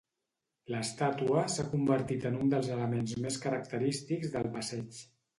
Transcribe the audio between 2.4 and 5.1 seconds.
un dels elements més característics del passeig.